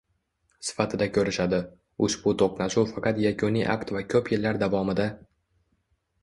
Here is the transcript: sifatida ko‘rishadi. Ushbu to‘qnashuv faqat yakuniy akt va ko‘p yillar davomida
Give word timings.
sifatida 0.67 1.07
ko‘rishadi. 1.17 1.59
Ushbu 2.07 2.33
to‘qnashuv 2.43 2.89
faqat 2.95 3.21
yakuniy 3.25 3.69
akt 3.75 3.93
va 3.99 4.03
ko‘p 4.15 4.33
yillar 4.37 4.59
davomida 4.65 5.07